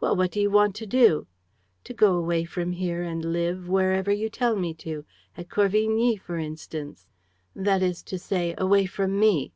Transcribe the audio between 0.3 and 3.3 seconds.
do you want to do?' "'To go away from here and